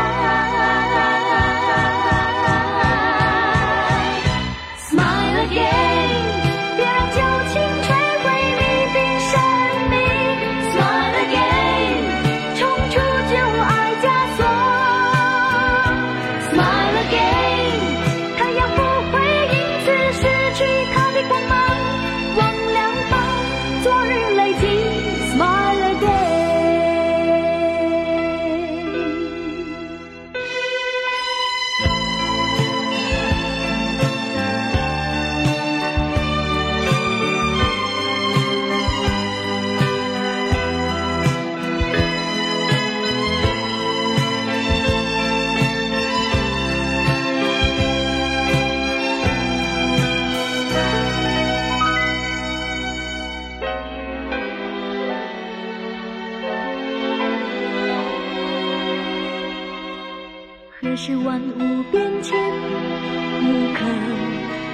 [4.92, 5.97] Smile again.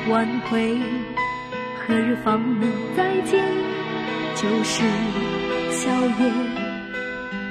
[0.10, 0.76] 挽回
[1.88, 3.42] 何日方能再见？
[4.36, 4.84] 旧时
[5.72, 6.34] 笑颜，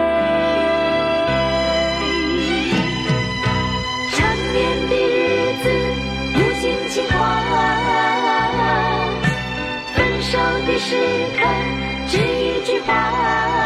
[12.89, 13.60] 啊。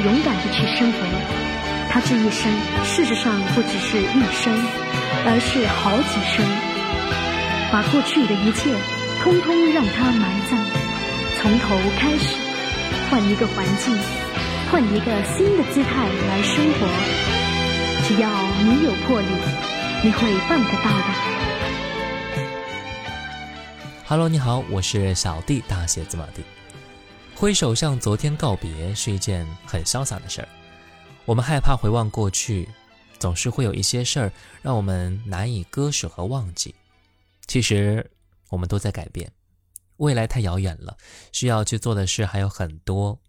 [0.00, 0.98] 勇敢的去生活，
[1.90, 2.50] 他这一生
[2.84, 4.52] 事实上不只是一生，
[5.26, 6.44] 而是好几生。
[7.70, 8.70] 把过去的一切，
[9.22, 10.58] 通通让他埋葬，
[11.40, 12.36] 从头开始，
[13.10, 13.96] 换一个环境，
[14.70, 16.88] 换一个新的姿态来生活。
[18.06, 18.28] 只要
[18.64, 19.26] 你有魄力，
[20.04, 21.32] 你会办得到的。
[24.06, 26.42] Hello，你好，我是小弟，大写字母弟。
[27.42, 30.48] 挥手向昨天告别是一件很潇洒的事儿。
[31.24, 32.68] 我们害怕回望过去，
[33.18, 36.72] 总是会有一些事儿让我们难以割舍和忘记。
[37.48, 38.08] 其实，
[38.48, 39.28] 我们都在改变。
[39.96, 40.96] 未来太遥远了，
[41.32, 43.20] 需要去做的事还有很多。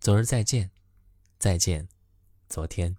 [0.00, 0.68] 昨日再见，
[1.38, 1.86] 再见，
[2.48, 2.96] 昨天。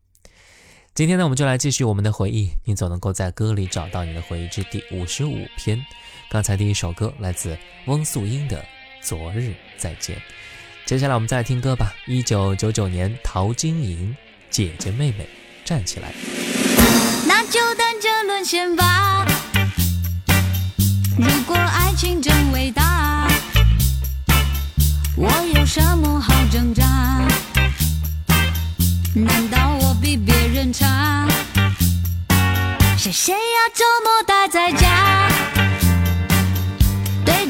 [0.95, 2.49] 今天呢，我们就来继续我们的回忆。
[2.63, 4.47] 你总能够在歌里找到你的回忆。
[4.47, 5.85] 之第五十五篇。
[6.29, 7.57] 刚才第一首歌来自
[7.87, 8.63] 翁素英的。
[9.01, 10.19] 昨日再见，
[10.85, 11.91] 接下来我们再听歌吧。
[12.07, 14.09] 一九九九年，陶晶莹，
[14.49, 15.27] 《姐姐妹妹
[15.63, 16.09] 站起来》。
[17.27, 19.25] 那就等着沦陷吧，
[21.17, 23.27] 如果爱情真伟大，
[25.15, 26.83] 我有什么好挣扎？
[29.13, 31.27] 难道我比别人差？
[32.97, 35.27] 是谁要周末待在家？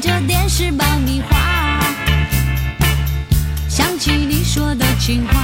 [0.00, 1.36] 着电视爆米花，
[3.68, 5.34] 想起你说的情话，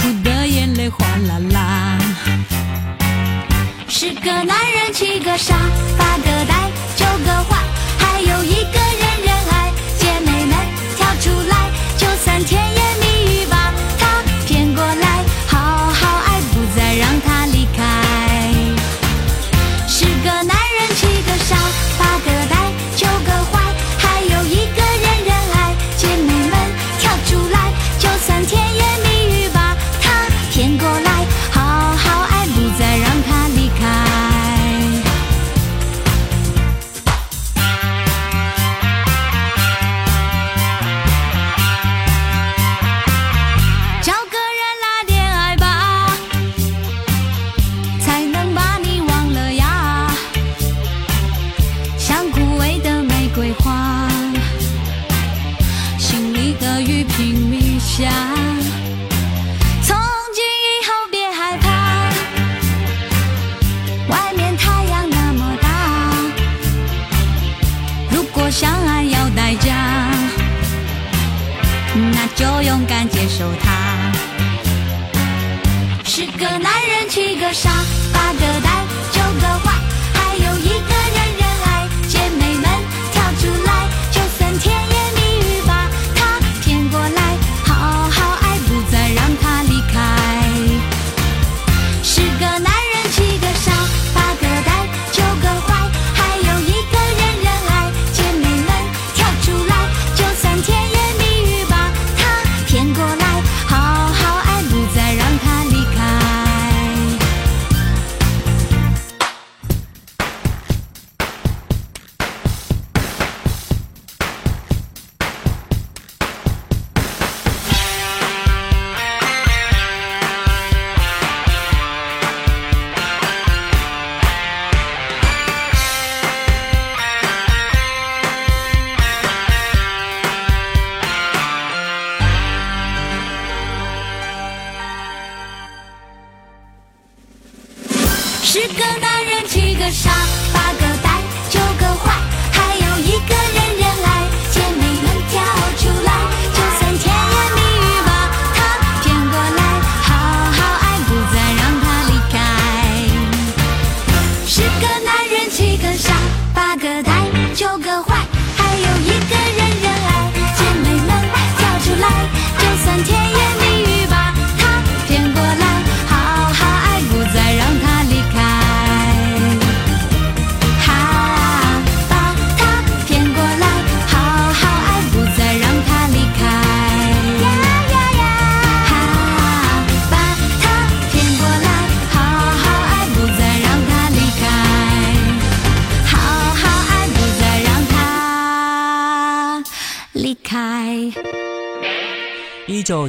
[0.00, 1.98] 哭的眼泪哗啦啦。
[3.86, 5.54] 十个男人七个沙
[5.98, 6.15] 发。
[52.16, 54.08] 像枯萎的玫瑰花，
[55.98, 58.08] 心里的雨拼命下。
[59.82, 59.94] 从
[60.34, 62.08] 今以后别害怕，
[64.08, 65.68] 外面太阳那么大。
[68.10, 69.76] 如果相爱要代价，
[72.14, 74.12] 那就勇敢接受它。
[76.02, 77.70] 是个男人，七个傻。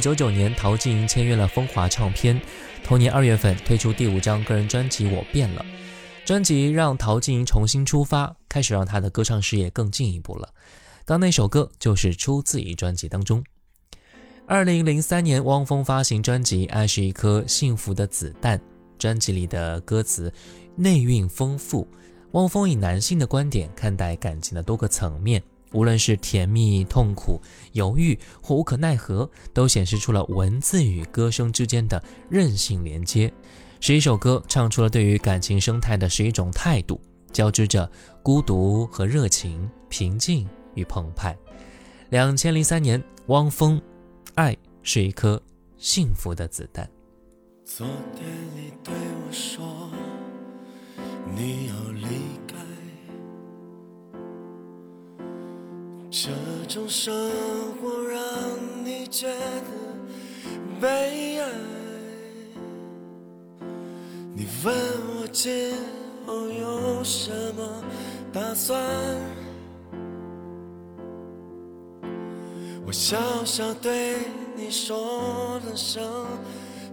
[0.00, 2.40] 九九年，陶晶莹签约了风华唱片，
[2.84, 5.64] 同年二月份推出第五张个人专辑《我变了》，
[6.26, 10.48] 专辑让陶晶莹重新出发，开始让她的歌唱事业更进一步了。
[11.04, 13.42] 刚那首歌就是出自于专辑当中。
[14.46, 18.58] 二零零三年，汪峰发行专辑《爱是一颗幸福的子弹》，
[18.98, 20.32] 专辑里的歌词
[20.76, 21.86] 内蕴丰富，
[22.32, 25.42] 汪峰以男性的观点看待感情的多个层面。
[25.72, 27.40] 无论是甜蜜、痛苦、
[27.72, 33.32] 犹豫或无可奈何，都显示出了文字与歌声之间的韧性连接，
[33.80, 37.00] 是一首歌唱出了对于感情生态的是一种态度，
[37.32, 37.90] 交织着
[38.22, 41.36] 孤独和热情，平静与澎湃。
[42.10, 43.78] 两千零三年，汪峰，
[44.34, 45.40] 《爱是一颗
[45.76, 46.86] 幸福的子弹》。
[47.68, 48.24] 昨天
[48.56, 49.68] 你你对我说，
[51.36, 52.04] 要离
[52.46, 52.67] 开。
[56.10, 56.30] 这
[56.66, 57.12] 种生
[57.76, 58.18] 活让
[58.82, 60.50] 你觉得
[60.80, 61.50] 悲哀。
[64.34, 64.74] 你问
[65.20, 65.74] 我今
[66.26, 67.84] 后有什么
[68.32, 68.80] 打算，
[72.86, 74.14] 我笑笑对
[74.56, 76.02] 你说了声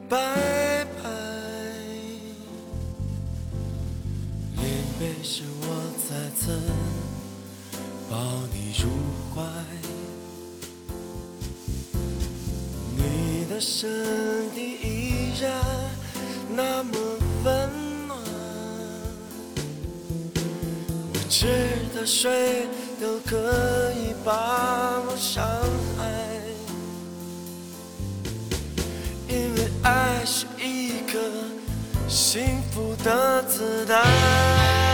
[0.10, 1.10] 拜拜。
[4.58, 4.64] 离
[5.00, 7.15] 别时，我再次。
[8.10, 8.18] 抱
[8.54, 8.88] 你入
[9.34, 9.42] 怀，
[12.96, 15.52] 你的身体依然
[16.56, 16.92] 那么
[17.44, 18.18] 温暖。
[21.14, 21.48] 我知
[21.96, 22.68] 道谁
[23.02, 25.44] 都可以把我伤
[25.98, 26.12] 害，
[29.28, 31.20] 因为爱是一颗
[32.08, 34.85] 幸福的子弹。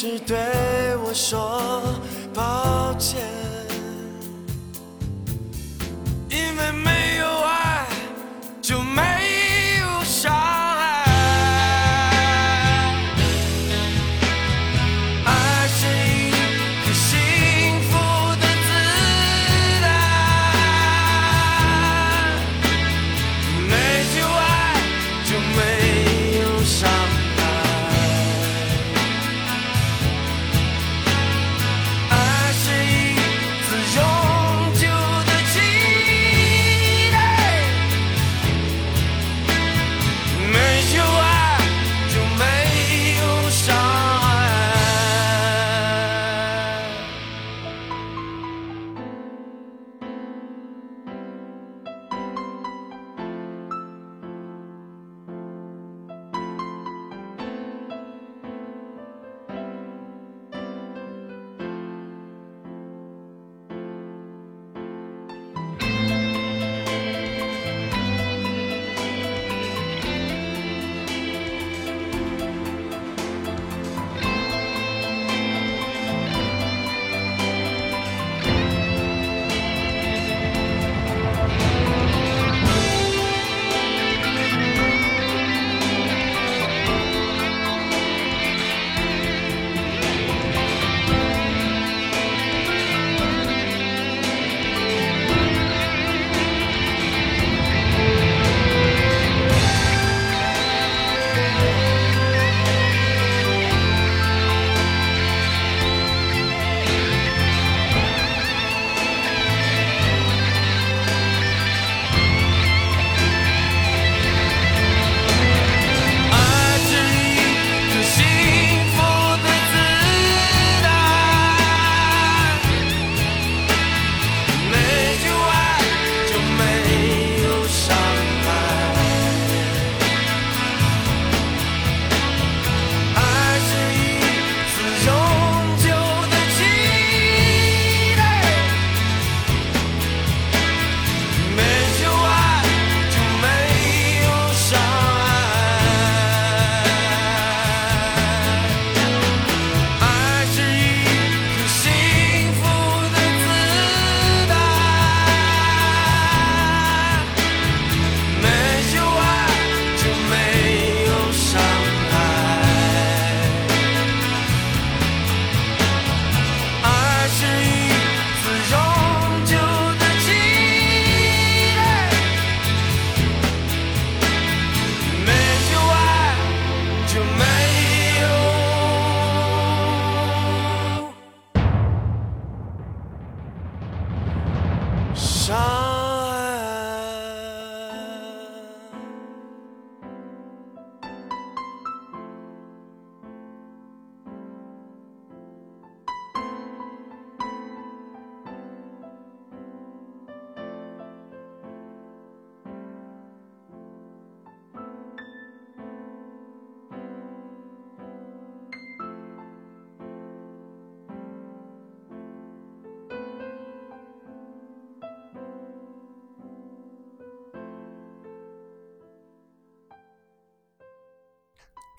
[0.00, 0.34] 只对
[1.04, 1.59] 我说。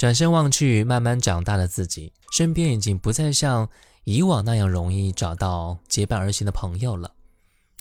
[0.02, 3.70] 转身望去，慢慢长大的自己，身边已经不再像
[4.04, 7.14] 以往那样容易找到结伴而行的朋友了。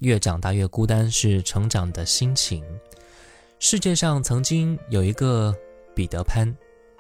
[0.01, 2.63] 越长大越孤单，是成长的心情。
[3.59, 5.57] 世界上曾经有一个
[5.95, 6.55] 彼得潘，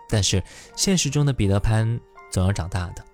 [0.08, 0.42] 但是
[0.74, 2.00] 现实中的彼得潘
[2.32, 3.04] 总要长大的。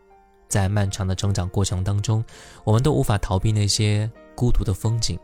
[0.48, 2.24] 在漫长的成长过程当中，
[2.62, 5.18] 我们都无法逃避那些孤独的风景，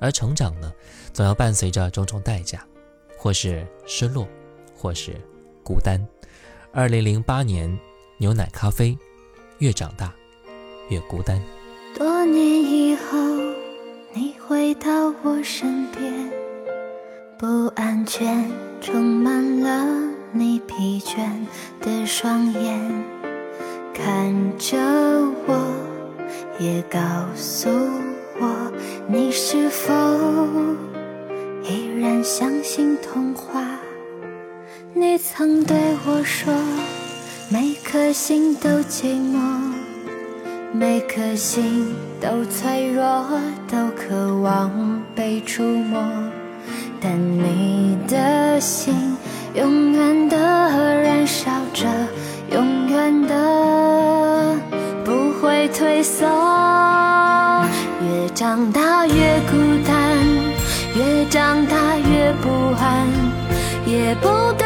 [0.00, 0.72] 而成长呢，
[1.14, 2.66] 总要伴随着种种代价，
[3.16, 4.26] 或是失落，
[4.76, 5.14] 或是
[5.64, 5.96] 孤单。
[6.78, 7.74] 二零零八年，
[8.18, 8.94] 牛奶咖啡，
[9.60, 10.12] 越长大，
[10.90, 11.42] 越孤单。
[11.96, 13.18] 多年以后，
[14.12, 16.30] 你回到我身边，
[17.38, 18.46] 不安全，
[18.82, 19.86] 充满了
[20.32, 21.16] 你疲倦
[21.80, 22.78] 的双眼，
[23.94, 24.76] 看着
[25.46, 25.58] 我，
[26.58, 26.98] 也告
[27.34, 27.70] 诉
[28.38, 28.70] 我，
[29.08, 29.94] 你是否
[31.62, 33.65] 依然相信童话？
[34.98, 35.76] 你曾对
[36.06, 36.50] 我说，
[37.50, 39.38] 每颗心都寂寞，
[40.72, 43.04] 每颗心都脆弱，
[43.70, 44.70] 都渴望
[45.14, 46.02] 被触摸。
[46.98, 49.14] 但你的心
[49.54, 50.38] 永远的
[51.02, 51.84] 燃烧着，
[52.50, 54.56] 永远的
[55.04, 56.24] 不会退缩。
[58.00, 60.16] 越长大越孤单，
[60.94, 62.48] 越长大越不
[62.82, 63.06] 安，
[63.86, 64.65] 也不懂。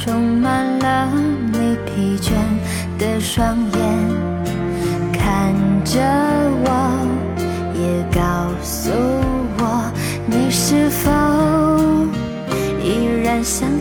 [0.00, 1.08] 充满了
[1.52, 2.32] 你疲倦
[2.98, 5.54] 的双眼，看
[5.84, 6.31] 着。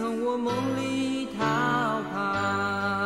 [0.00, 1.44] 从我梦里逃
[2.10, 2.99] 跑。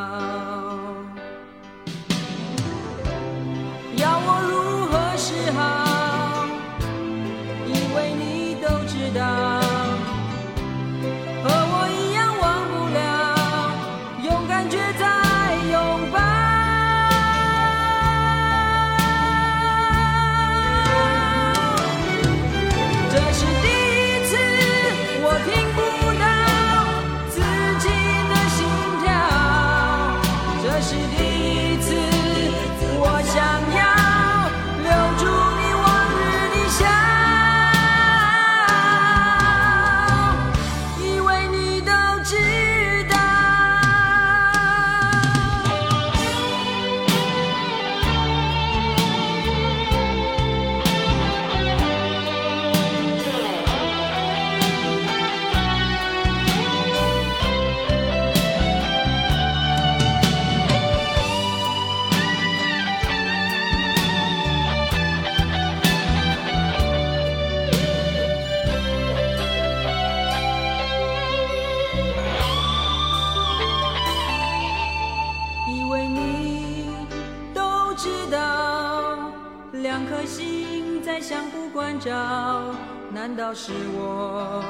[83.57, 84.63] 是我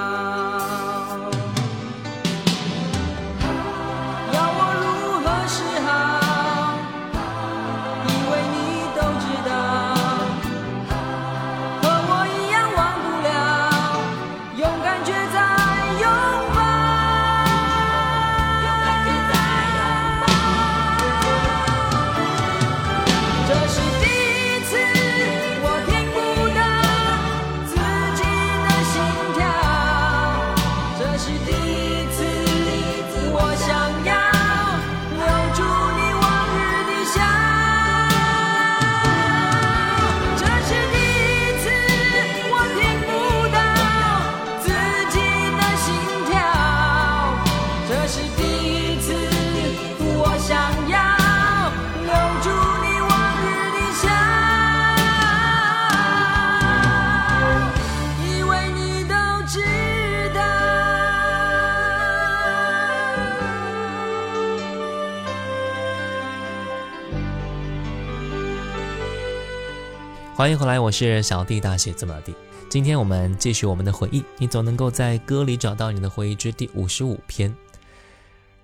[70.37, 72.33] 欢迎回来，我是小弟大写字母弟。
[72.69, 77.55] 今天我们继续我们的回忆，你总能够在歌里找到你的回忆之第五十五篇。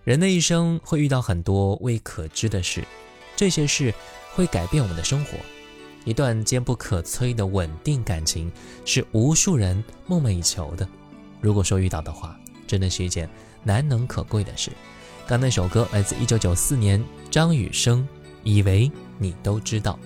[0.04, 2.84] 人的一生会遇到很多未可知的事，
[3.34, 3.92] 这些事
[4.32, 5.32] 会改变我们的生活。
[6.04, 8.50] 一段坚不可摧的稳定感情
[8.84, 10.88] 是无数人梦寐以求的。
[11.40, 13.28] 如果说遇到的话，真的是一件
[13.64, 14.70] 难能可贵的事。
[15.26, 18.02] 刚那首歌来自1994年张雨生，
[18.44, 19.98] 《以为你都知道》。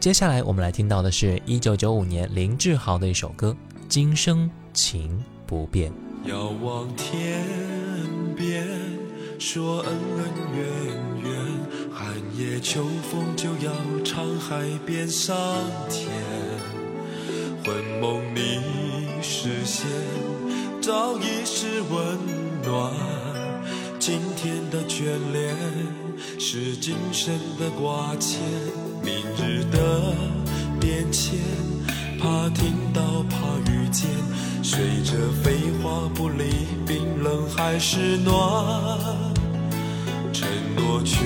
[0.00, 3.56] 接下来我们来听到的是一九九五年林志豪的一首歌
[3.88, 5.90] 《今生情不变》。
[6.28, 7.40] 遥望天
[8.36, 8.66] 边，
[9.38, 10.86] 说恩恩怨
[11.22, 13.72] 怨，寒夜秋风就要
[14.04, 15.34] 唱海边桑
[15.88, 16.08] 田。
[17.64, 18.58] 魂梦里
[19.22, 19.86] 实现，
[20.82, 22.18] 早已是温
[22.62, 22.92] 暖。
[23.98, 25.56] 今天的眷恋，
[26.38, 28.42] 是今生的挂牵。
[29.04, 30.14] 明日的
[30.80, 31.36] 变迁，
[32.18, 33.36] 怕听到，怕
[33.70, 34.08] 遇见。
[34.62, 35.12] 随着
[35.42, 36.44] 飞花，不离
[36.86, 38.32] 冰冷还是暖？
[40.32, 41.20] 承诺全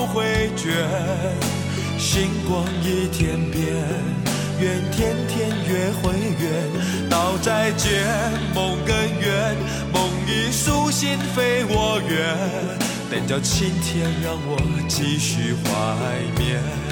[0.00, 0.70] 不会倦，
[1.98, 3.66] 星光一天边，
[4.58, 7.10] 愿天天约会圆。
[7.10, 7.90] 道再见，
[8.54, 9.54] 梦更远，
[9.92, 12.34] 梦已苏醒，非我愿，
[13.12, 14.58] 但叫青天让我
[14.88, 16.89] 继续怀缅。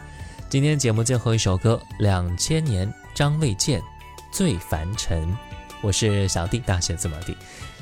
[0.50, 3.80] 今天节目最后一首歌，《两千年》，张卫健，
[4.30, 5.26] 《醉凡尘》。
[5.80, 7.34] 我是小弟，大写字母弟。